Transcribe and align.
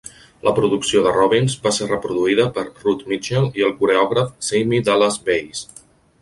La 0.45 0.51
producció 0.59 1.01
de 1.07 1.11
Robbins 1.17 1.55
va 1.67 1.73
ser 1.77 1.89
reproduïda 1.91 2.45
per 2.55 2.63
Ruth 2.85 3.05
Mitchell 3.13 3.47
i 3.61 3.67
el 3.69 3.77
coreògraf 3.83 4.33
Sammy 4.49 4.81
Dallas 4.89 5.21
Bayes. 5.29 5.63